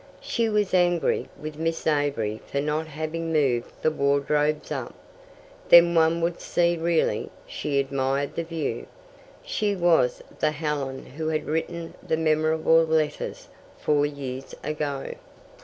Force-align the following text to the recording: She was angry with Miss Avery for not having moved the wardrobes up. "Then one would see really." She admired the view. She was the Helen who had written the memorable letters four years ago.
She 0.19 0.49
was 0.49 0.73
angry 0.73 1.29
with 1.39 1.57
Miss 1.59 1.85
Avery 1.85 2.41
for 2.47 2.59
not 2.59 2.87
having 2.87 3.31
moved 3.31 3.71
the 3.83 3.91
wardrobes 3.91 4.71
up. 4.71 4.95
"Then 5.69 5.93
one 5.93 6.21
would 6.21 6.41
see 6.41 6.75
really." 6.75 7.29
She 7.45 7.77
admired 7.79 8.33
the 8.35 8.43
view. 8.43 8.87
She 9.43 9.75
was 9.75 10.23
the 10.39 10.49
Helen 10.53 11.05
who 11.05 11.27
had 11.27 11.45
written 11.45 11.93
the 12.01 12.17
memorable 12.17 12.83
letters 12.83 13.47
four 13.77 14.07
years 14.07 14.55
ago. 14.63 15.13